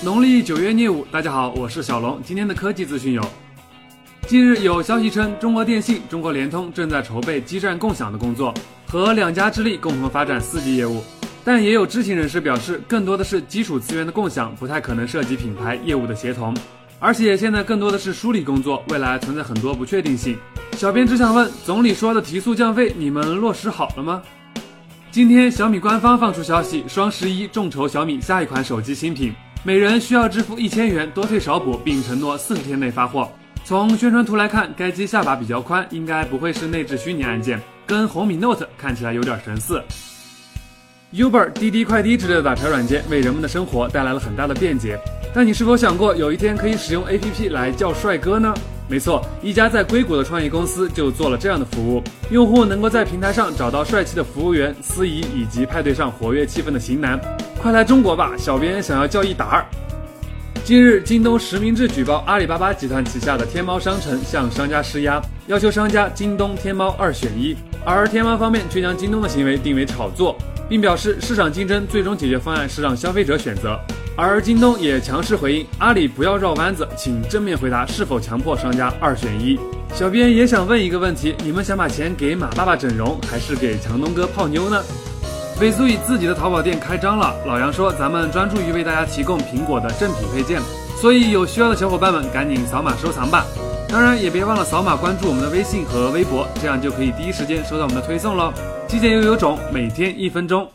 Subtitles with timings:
[0.00, 2.20] 农历九月廿五，大家好，我是小龙。
[2.24, 3.22] 今天的科技资讯有：
[4.28, 8.54] 近日有消息称，中国电信、中国联通正在筹备基站共享的工作，
[8.86, 11.02] 和两家之力共同发展 4G 业务。
[11.44, 16.56] 但也有知情人士表示，更多的是基础资源的共享，不太可能涉及品牌业务的协同。
[17.00, 20.38] 而且现在更多的是梳理工作，未来存在很多不确定性。
[20.76, 24.22] 小编只想问，总理说的提速降费，你们落实好了吗？
[25.10, 29.34] 今天小米官方放出消息，双十一众筹小米下一款手机新品。
[29.68, 33.30] 每人需要支付一千元，多退少补，并承诺四十天内发货。
[33.66, 39.82] 从宣传图来看，该机下巴比较宽，应该不会是内置虚拟按键，跟红米 Note 看起来有点神似。
[41.12, 44.98] Uber、滴滴快滴之类的打车软件为人们的生活带来了很大的便捷，
[45.34, 48.54] 但你是否想过有一天可以使用 APP 来叫帅哥呢？
[48.88, 57.20] 没错，一家在硅谷的创业公司就做了这样的服务，用户能够在平台上找到帅气的服务员、司仪以及派对上活跃气氛的型男。
[57.60, 59.66] 快来中国吧，小编想要叫一打二。
[60.64, 73.76] 近日，京东实名制举报阿里巴巴集团旗下的天猫商城向商家施压，要求商家京东、天猫二选一，而天猫方面却将京东的行为定为炒作，并表示市场竞争最终解决方案是让消费者选择。
[74.16, 79.58] 而京东也强势回应，阿里不要绕弯子，请正面回答是否强迫商家二选一。
[79.94, 84.80] 小编也想问一个问题：你们想把钱给马爸爸整容，还是给强东哥泡妞呢？
[85.60, 90.62] 尾苏以自己的淘宝店开张了，老杨说咱们专注于为大家提供苹果的正品配件，
[91.00, 93.44] 所以有需要的小伙伴们赶紧扫码收藏吧。
[93.88, 98.52] 当然也别忘了扫码关注我们的微信和微博，这样就可以第一时间收到我们的推送喽。
[98.86, 100.68] 极简又有种，每天一分钟。